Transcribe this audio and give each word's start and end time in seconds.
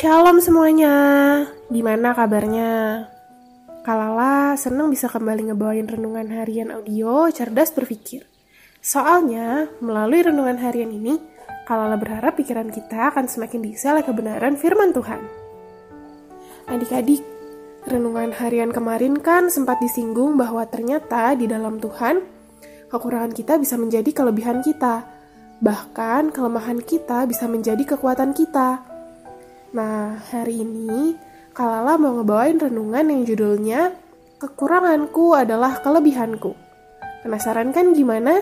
Shalom 0.00 0.40
semuanya, 0.40 0.96
gimana 1.68 2.16
kabarnya? 2.16 3.04
Kalala 3.84 4.56
senang 4.56 4.88
bisa 4.88 5.12
kembali 5.12 5.52
ngebawain 5.52 5.84
renungan 5.84 6.24
harian 6.40 6.72
audio 6.72 7.28
cerdas 7.28 7.68
berpikir. 7.68 8.24
Soalnya, 8.80 9.68
melalui 9.84 10.24
renungan 10.24 10.56
harian 10.56 10.88
ini, 10.88 11.20
Kalala 11.68 12.00
berharap 12.00 12.32
pikiran 12.40 12.72
kita 12.72 13.12
akan 13.12 13.28
semakin 13.28 13.60
diisi 13.60 13.84
oleh 13.92 14.00
kebenaran 14.00 14.56
firman 14.56 14.96
Tuhan. 14.96 15.20
Adik-adik, 16.72 17.20
renungan 17.84 18.32
harian 18.40 18.72
kemarin 18.72 19.20
kan 19.20 19.52
sempat 19.52 19.84
disinggung 19.84 20.40
bahwa 20.40 20.64
ternyata 20.64 21.36
di 21.36 21.44
dalam 21.44 21.76
Tuhan, 21.76 22.24
kekurangan 22.88 23.36
kita 23.36 23.60
bisa 23.60 23.76
menjadi 23.76 24.08
kelebihan 24.16 24.64
kita. 24.64 25.04
Bahkan 25.60 26.32
kelemahan 26.32 26.80
kita 26.80 27.28
bisa 27.28 27.44
menjadi 27.44 27.84
kekuatan 27.84 28.32
kita. 28.32 28.89
Nah, 29.70 30.18
hari 30.34 30.66
ini 30.66 31.14
Kalala 31.54 31.94
mau 31.94 32.18
ngebawain 32.18 32.58
renungan 32.58 33.06
yang 33.06 33.22
judulnya 33.22 33.94
Kekuranganku 34.40 35.36
adalah 35.36 35.84
kelebihanku. 35.84 36.56
Penasaran 37.20 37.76
kan 37.76 37.92
gimana? 37.92 38.40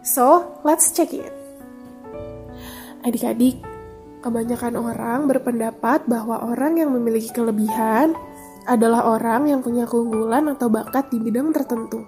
So, 0.00 0.56
let's 0.64 0.88
check 0.88 1.12
it. 1.12 1.28
Adik-adik, 3.04 3.60
kebanyakan 4.24 4.80
orang 4.80 5.28
berpendapat 5.28 6.08
bahwa 6.08 6.40
orang 6.48 6.80
yang 6.80 6.96
memiliki 6.96 7.28
kelebihan 7.28 8.16
adalah 8.64 9.04
orang 9.04 9.52
yang 9.52 9.60
punya 9.60 9.84
keunggulan 9.84 10.48
atau 10.48 10.72
bakat 10.72 11.12
di 11.12 11.20
bidang 11.20 11.52
tertentu. 11.52 12.00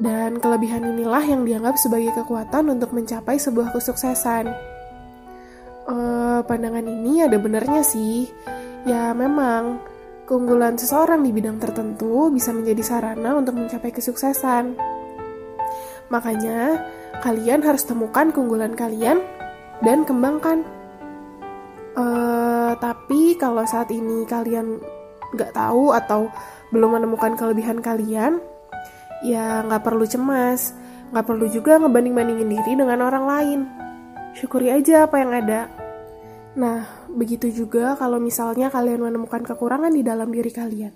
Dan 0.00 0.40
kelebihan 0.40 0.88
inilah 0.88 1.20
yang 1.20 1.44
dianggap 1.44 1.76
sebagai 1.76 2.16
kekuatan 2.16 2.72
untuk 2.72 2.96
mencapai 2.96 3.36
sebuah 3.36 3.76
kesuksesan. 3.76 4.75
Pandangan 6.44 6.84
ini 6.84 7.24
ada 7.24 7.38
benernya 7.40 7.80
sih. 7.80 8.28
Ya 8.84 9.14
memang, 9.16 9.80
keunggulan 10.28 10.76
seseorang 10.76 11.22
di 11.22 11.30
bidang 11.32 11.56
tertentu 11.62 12.28
bisa 12.28 12.52
menjadi 12.52 12.82
sarana 12.82 13.38
untuk 13.38 13.56
mencapai 13.56 13.94
kesuksesan. 13.94 14.76
Makanya, 16.12 16.82
kalian 17.24 17.64
harus 17.64 17.86
temukan 17.86 18.30
keunggulan 18.34 18.76
kalian 18.76 19.22
dan 19.80 20.04
kembangkan. 20.04 20.66
Uh, 21.96 22.76
tapi 22.76 23.40
kalau 23.40 23.64
saat 23.64 23.88
ini 23.88 24.28
kalian 24.28 24.76
nggak 25.32 25.56
tahu 25.56 25.96
atau 25.96 26.28
belum 26.68 27.00
menemukan 27.00 27.32
kelebihan 27.34 27.80
kalian, 27.80 28.38
ya 29.24 29.64
nggak 29.64 29.80
perlu 29.80 30.04
cemas, 30.04 30.76
nggak 31.10 31.24
perlu 31.24 31.48
juga 31.48 31.80
ngebanding-bandingin 31.80 32.52
diri 32.52 32.72
dengan 32.76 33.00
orang 33.00 33.24
lain 33.24 33.60
syukuri 34.36 34.68
aja 34.68 35.08
apa 35.08 35.16
yang 35.16 35.32
ada. 35.32 35.85
Nah, 36.56 37.08
begitu 37.12 37.52
juga 37.52 38.00
kalau 38.00 38.16
misalnya 38.16 38.72
kalian 38.72 39.04
menemukan 39.04 39.44
kekurangan 39.44 39.92
di 39.92 40.00
dalam 40.00 40.32
diri 40.32 40.48
kalian. 40.48 40.94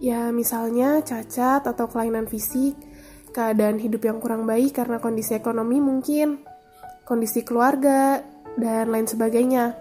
Ya, 0.00 0.32
misalnya 0.32 1.04
cacat 1.04 1.64
atau 1.64 1.84
kelainan 1.88 2.24
fisik, 2.24 2.76
keadaan 3.36 3.76
hidup 3.76 4.08
yang 4.08 4.16
kurang 4.16 4.48
baik 4.48 4.80
karena 4.80 4.96
kondisi 4.96 5.36
ekonomi 5.36 5.76
mungkin, 5.80 6.40
kondisi 7.04 7.44
keluarga, 7.44 8.24
dan 8.56 8.88
lain 8.88 9.04
sebagainya. 9.04 9.76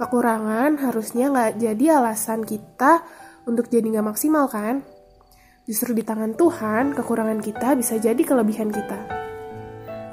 Kekurangan 0.00 0.80
harusnya 0.80 1.28
nggak 1.28 1.52
jadi 1.60 2.00
alasan 2.00 2.48
kita 2.48 3.04
untuk 3.44 3.68
jadi 3.68 3.84
nggak 3.84 4.08
maksimal 4.08 4.48
kan? 4.48 4.80
Justru 5.68 5.92
di 5.92 6.00
tangan 6.00 6.32
Tuhan, 6.32 6.96
kekurangan 6.96 7.44
kita 7.44 7.76
bisa 7.76 8.00
jadi 8.00 8.20
kelebihan 8.24 8.72
kita. 8.72 9.00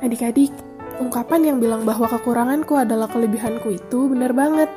Adik-adik, 0.03 0.51
Ungkapan 0.95 1.43
yang 1.43 1.57
bilang 1.59 1.83
bahwa 1.83 2.07
kekuranganku 2.07 2.79
adalah 2.79 3.11
kelebihanku 3.11 3.67
itu 3.67 4.07
benar 4.07 4.31
banget. 4.31 4.71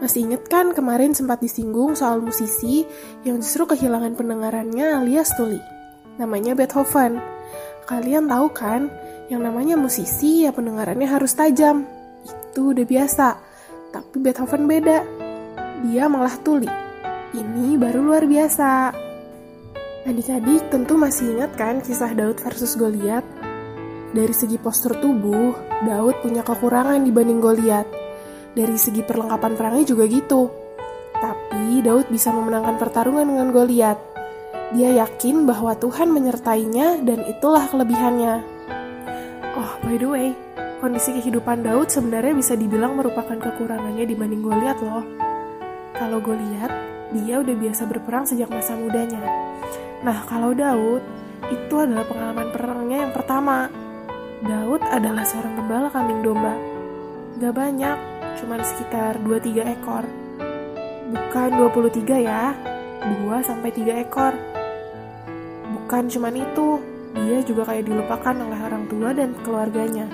Masih 0.00 0.24
inget 0.24 0.48
kan 0.48 0.72
kemarin 0.72 1.12
sempat 1.12 1.44
disinggung 1.44 1.92
soal 1.92 2.24
musisi 2.24 2.88
yang 3.20 3.36
justru 3.44 3.68
kehilangan 3.68 4.16
pendengarannya 4.16 4.96
alias 4.96 5.36
tuli. 5.36 5.60
Namanya 6.16 6.56
Beethoven. 6.56 7.20
Kalian 7.84 8.32
tahu 8.32 8.48
kan, 8.56 8.88
yang 9.28 9.44
namanya 9.44 9.76
musisi 9.76 10.48
ya 10.48 10.56
pendengarannya 10.56 11.04
harus 11.04 11.36
tajam. 11.36 11.84
Itu 12.24 12.72
udah 12.72 12.86
biasa. 12.88 13.28
Tapi 13.92 14.16
Beethoven 14.24 14.64
beda. 14.64 15.04
Dia 15.84 16.08
malah 16.08 16.32
tuli. 16.40 16.70
Ini 17.36 17.76
baru 17.76 18.00
luar 18.00 18.24
biasa. 18.24 18.96
Adik-adik 20.08 20.72
tentu 20.72 20.96
masih 20.96 21.36
ingat 21.36 21.52
kan 21.60 21.84
kisah 21.84 22.16
Daud 22.16 22.40
versus 22.40 22.72
Goliat 22.72 23.39
dari 24.10 24.34
segi 24.34 24.58
postur 24.58 24.98
tubuh, 24.98 25.54
Daud 25.86 26.18
punya 26.26 26.42
kekurangan 26.42 27.06
dibanding 27.06 27.38
Goliat. 27.38 27.86
Dari 28.50 28.74
segi 28.74 29.06
perlengkapan 29.06 29.54
perangnya 29.54 29.84
juga 29.86 30.10
gitu. 30.10 30.50
Tapi 31.14 31.78
Daud 31.78 32.10
bisa 32.10 32.34
memenangkan 32.34 32.74
pertarungan 32.74 33.22
dengan 33.22 33.54
Goliat. 33.54 33.98
Dia 34.74 35.06
yakin 35.06 35.46
bahwa 35.46 35.78
Tuhan 35.78 36.10
menyertainya 36.10 37.06
dan 37.06 37.22
itulah 37.22 37.70
kelebihannya. 37.70 38.34
Oh, 39.54 39.72
by 39.86 39.94
the 39.94 40.08
way, 40.10 40.28
kondisi 40.82 41.14
kehidupan 41.14 41.62
Daud 41.62 41.90
sebenarnya 41.90 42.34
bisa 42.34 42.58
dibilang 42.58 42.98
merupakan 42.98 43.38
kekurangannya 43.38 44.10
dibanding 44.10 44.42
Goliat 44.42 44.78
loh. 44.82 45.06
Kalau 45.94 46.18
Goliat, 46.18 46.72
dia 47.14 47.38
udah 47.38 47.54
biasa 47.54 47.86
berperang 47.86 48.26
sejak 48.26 48.50
masa 48.50 48.74
mudanya. 48.74 49.22
Nah, 50.02 50.26
kalau 50.26 50.50
Daud, 50.50 51.02
itu 51.50 51.74
adalah 51.78 52.06
pengalaman 52.06 52.48
perangnya 52.50 52.98
yang 53.06 53.12
pertama. 53.14 53.79
Daud 54.40 54.80
adalah 54.88 55.20
seorang 55.20 55.52
gembala 55.52 55.92
kambing 55.92 56.24
domba. 56.24 56.56
Gak 57.36 57.52
banyak, 57.52 57.98
cuma 58.40 58.56
sekitar 58.64 59.20
2-3 59.20 59.68
ekor. 59.68 60.08
Bukan 61.12 61.50
23 61.60 62.16
ya, 62.16 62.56
2-3 63.04 64.00
ekor. 64.00 64.32
Bukan 65.76 66.08
cuma 66.08 66.32
itu, 66.32 66.80
dia 67.12 67.44
juga 67.44 67.68
kayak 67.68 67.84
dilupakan 67.84 68.32
oleh 68.32 68.60
orang 68.64 68.88
tua 68.88 69.12
dan 69.12 69.36
keluarganya. 69.44 70.08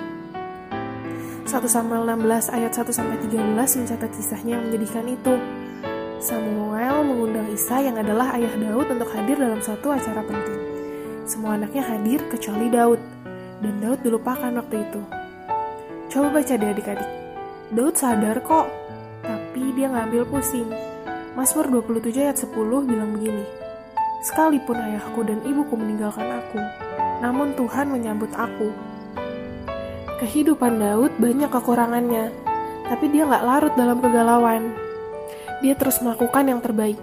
1 1.47 1.63
Samuel 1.71 2.03
16 2.03 2.51
ayat 2.51 2.75
1 2.75 2.83
13 3.31 3.31
mencatat 3.55 4.11
kisahnya 4.11 4.59
yang 4.59 4.63
menjadikan 4.67 5.07
itu. 5.07 5.39
Samuel 6.19 7.07
mengundang 7.07 7.47
Isa 7.55 7.79
yang 7.79 7.95
adalah 7.95 8.35
ayah 8.35 8.51
Daud 8.59 8.91
untuk 8.91 9.07
hadir 9.15 9.39
dalam 9.39 9.63
suatu 9.63 9.95
acara 9.95 10.19
penting. 10.27 10.59
Semua 11.23 11.55
anaknya 11.55 11.87
hadir 11.87 12.27
kecuali 12.27 12.67
Daud 12.67 13.16
dan 13.61 13.73
Daud 13.81 13.99
dilupakan 14.05 14.51
waktu 14.53 14.85
itu. 14.85 15.01
Coba 16.07 16.39
baca 16.39 16.53
deh 16.53 16.69
adik-adik. 16.71 17.09
Daud 17.73 17.95
sadar 17.99 18.39
kok, 18.45 18.67
tapi 19.25 19.75
dia 19.75 19.91
ngambil 19.91 20.23
pusing. 20.29 20.69
Mazmur 21.37 21.69
27 21.69 22.17
ayat 22.17 22.37
10 22.39 22.49
bilang 22.89 23.13
begini, 23.13 23.45
Sekalipun 24.25 24.77
ayahku 24.81 25.21
dan 25.21 25.45
ibuku 25.45 25.77
meninggalkan 25.77 26.25
aku, 26.25 26.57
namun 27.21 27.53
Tuhan 27.53 27.93
menyambut 27.93 28.33
aku. 28.33 28.73
Kehidupan 30.17 30.81
Daud 30.81 31.13
banyak 31.21 31.45
kekurangannya, 31.53 32.33
tapi 32.89 33.05
dia 33.13 33.29
nggak 33.29 33.45
larut 33.45 33.73
dalam 33.77 34.01
kegalauan. 34.01 34.73
Dia 35.61 35.77
terus 35.77 36.01
melakukan 36.01 36.49
yang 36.49 36.61
terbaik. 36.65 36.97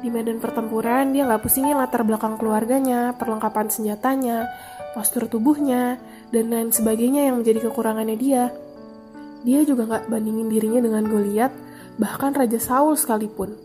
Di 0.00 0.08
medan 0.10 0.42
pertempuran, 0.42 1.14
dia 1.14 1.28
nggak 1.28 1.44
pusingin 1.44 1.78
latar 1.78 2.02
belakang 2.02 2.40
keluarganya, 2.40 3.14
perlengkapan 3.14 3.70
senjatanya, 3.70 4.50
postur 4.92 5.26
tubuhnya, 5.30 5.98
dan 6.34 6.50
lain 6.50 6.70
sebagainya 6.70 7.30
yang 7.30 7.42
menjadi 7.42 7.70
kekurangannya 7.70 8.16
dia. 8.18 8.44
Dia 9.42 9.64
juga 9.64 9.88
gak 9.88 10.12
bandingin 10.12 10.52
dirinya 10.52 10.80
dengan 10.84 11.08
Goliat, 11.08 11.52
bahkan 11.96 12.36
Raja 12.36 12.60
Saul 12.60 12.94
sekalipun. 12.94 13.56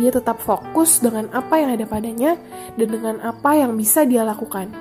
Dia 0.00 0.10
tetap 0.10 0.42
fokus 0.42 0.98
dengan 0.98 1.30
apa 1.30 1.60
yang 1.60 1.78
ada 1.78 1.86
padanya 1.86 2.34
dan 2.74 2.88
dengan 2.90 3.16
apa 3.22 3.54
yang 3.54 3.78
bisa 3.78 4.02
dia 4.02 4.26
lakukan. 4.26 4.72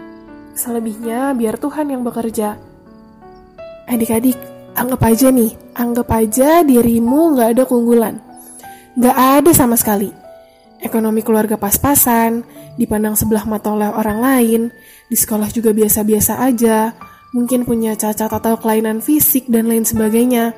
Selebihnya 0.57 1.37
biar 1.37 1.61
Tuhan 1.61 1.93
yang 1.93 2.01
bekerja. 2.01 2.57
Adik-adik, 3.85 4.39
anggap 4.73 5.01
aja 5.05 5.29
nih, 5.29 5.53
anggap 5.77 6.07
aja 6.09 6.65
dirimu 6.65 7.37
gak 7.37 7.49
ada 7.59 7.63
keunggulan. 7.69 8.15
Gak 8.97 9.17
ada 9.17 9.51
sama 9.53 9.77
sekali 9.77 10.22
ekonomi 10.83 11.24
keluarga 11.24 11.56
pas-pasan, 11.56 12.44
dipandang 12.75 13.15
sebelah 13.15 13.47
mata 13.47 13.71
oleh 13.71 13.88
orang 13.88 14.19
lain, 14.19 14.62
di 15.07 15.15
sekolah 15.15 15.47
juga 15.50 15.71
biasa-biasa 15.71 16.44
aja, 16.44 16.91
mungkin 17.31 17.63
punya 17.63 17.95
cacat 17.95 18.30
atau 18.30 18.59
kelainan 18.59 19.00
fisik 19.00 19.50
dan 19.50 19.71
lain 19.71 19.88
sebagainya. 19.88 20.53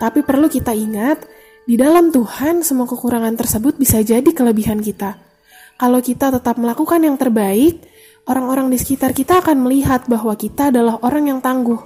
Tapi 0.00 0.24
perlu 0.24 0.46
kita 0.46 0.72
ingat, 0.72 1.26
di 1.62 1.78
dalam 1.78 2.10
Tuhan 2.10 2.66
semua 2.66 2.86
kekurangan 2.90 3.38
tersebut 3.38 3.78
bisa 3.78 4.02
jadi 4.02 4.26
kelebihan 4.30 4.82
kita. 4.82 5.18
Kalau 5.78 5.98
kita 5.98 6.30
tetap 6.30 6.58
melakukan 6.58 7.02
yang 7.02 7.18
terbaik, 7.18 7.82
orang-orang 8.26 8.70
di 8.70 8.78
sekitar 8.78 9.14
kita 9.14 9.42
akan 9.42 9.66
melihat 9.66 10.06
bahwa 10.06 10.34
kita 10.34 10.70
adalah 10.74 10.98
orang 11.02 11.30
yang 11.30 11.40
tangguh. 11.42 11.78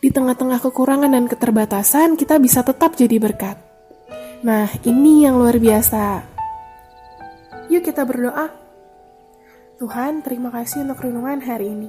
Di 0.00 0.08
tengah-tengah 0.08 0.64
kekurangan 0.64 1.12
dan 1.12 1.28
keterbatasan, 1.28 2.16
kita 2.16 2.40
bisa 2.40 2.64
tetap 2.64 2.96
jadi 2.96 3.20
berkat. 3.20 3.60
Nah, 4.40 4.72
ini 4.88 5.28
yang 5.28 5.36
luar 5.36 5.60
biasa. 5.60 6.39
Yuk 7.70 7.86
kita 7.86 8.02
berdoa. 8.02 8.50
Tuhan, 9.78 10.26
terima 10.26 10.50
kasih 10.50 10.82
untuk 10.82 11.06
renungan 11.06 11.38
hari 11.38 11.70
ini. 11.70 11.86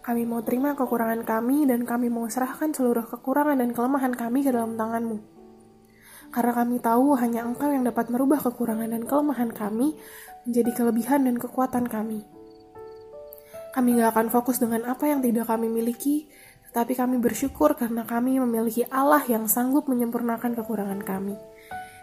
Kami 0.00 0.24
mau 0.24 0.40
terima 0.40 0.72
kekurangan 0.72 1.20
kami 1.20 1.68
dan 1.68 1.84
kami 1.84 2.08
mau 2.08 2.24
serahkan 2.32 2.72
seluruh 2.72 3.04
kekurangan 3.04 3.60
dan 3.60 3.76
kelemahan 3.76 4.16
kami 4.16 4.40
ke 4.40 4.48
dalam 4.48 4.80
tanganmu. 4.80 5.36
karena 6.28 6.52
kami 6.52 6.76
tahu 6.76 7.16
hanya 7.16 7.40
Engkau 7.44 7.72
yang 7.72 7.88
dapat 7.88 8.12
merubah 8.12 8.36
kekurangan 8.40 8.92
dan 8.92 9.08
kelemahan 9.08 9.48
kami 9.48 9.96
menjadi 10.44 10.70
kelebihan 10.76 11.24
dan 11.24 11.40
kekuatan 11.40 11.88
kami. 11.88 12.24
Kami 13.72 13.88
gak 13.96 14.12
akan 14.12 14.28
fokus 14.28 14.60
dengan 14.60 14.84
apa 14.88 15.08
yang 15.08 15.24
tidak 15.24 15.48
kami 15.48 15.72
miliki, 15.72 16.28
tetapi 16.68 16.92
kami 16.96 17.16
bersyukur 17.16 17.76
karena 17.80 18.04
kami 18.04 18.40
memiliki 18.44 18.84
Allah 18.92 19.24
yang 19.24 19.48
sanggup 19.48 19.88
menyempurnakan 19.88 20.52
kekurangan 20.52 21.00
kami. 21.00 21.36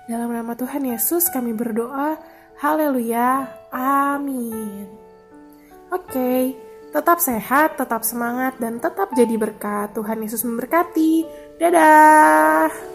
Dalam 0.10 0.30
nama 0.30 0.54
Tuhan 0.58 0.86
Yesus 0.86 1.30
kami 1.34 1.54
berdoa, 1.54 2.18
haleluya, 2.60 3.50
amin. 3.72 4.88
Oke, 5.92 6.56
tetap 6.96 7.20
sehat, 7.20 7.76
tetap 7.78 8.02
semangat, 8.08 8.58
dan 8.58 8.80
tetap 8.80 9.12
jadi 9.14 9.36
berkat. 9.36 9.94
Tuhan 9.96 10.24
Yesus 10.24 10.44
memberkati. 10.48 11.28
Dadah! 11.60 12.95